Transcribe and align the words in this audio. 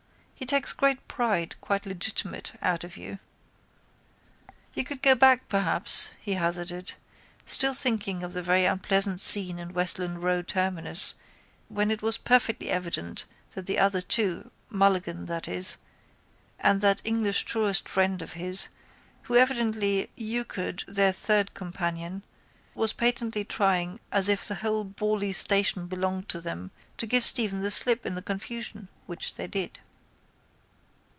He 0.35 0.47
takes 0.47 0.73
great 0.73 1.07
pride, 1.07 1.55
quite 1.61 1.85
legitimate, 1.85 2.53
out 2.63 2.83
of 2.83 2.97
you. 2.97 3.19
You 4.73 4.83
could 4.83 5.03
go 5.03 5.13
back 5.13 5.47
perhaps, 5.49 6.09
he 6.19 6.33
hasarded, 6.33 6.93
still 7.45 7.75
thinking 7.75 8.23
of 8.23 8.33
the 8.33 8.41
very 8.41 8.65
unpleasant 8.65 9.21
scene 9.21 9.59
at 9.59 9.73
Westland 9.73 10.23
Row 10.23 10.41
terminus 10.41 11.13
when 11.69 11.91
it 11.91 12.01
was 12.01 12.17
perfectly 12.17 12.69
evident 12.71 13.25
that 13.53 13.67
the 13.67 13.77
other 13.77 14.01
two, 14.01 14.49
Mulligan, 14.67 15.27
that 15.27 15.47
is, 15.47 15.77
and 16.59 16.81
that 16.81 17.01
English 17.05 17.45
tourist 17.45 17.87
friend 17.87 18.19
of 18.23 18.33
his, 18.33 18.67
who 19.21 19.35
eventually 19.35 20.09
euchred 20.15 20.83
their 20.87 21.11
third 21.11 21.53
companion, 21.53 22.23
were 22.73 22.87
patently 22.87 23.45
trying 23.45 23.99
as 24.11 24.27
if 24.27 24.47
the 24.47 24.55
whole 24.55 24.85
bally 24.85 25.33
station 25.33 25.85
belonged 25.85 26.27
to 26.29 26.41
them 26.41 26.71
to 26.97 27.05
give 27.05 27.25
Stephen 27.27 27.61
the 27.61 27.69
slip 27.69 28.07
in 28.07 28.15
the 28.15 28.23
confusion, 28.23 28.87
which 29.05 29.35
they 29.35 29.45
did. 29.45 29.79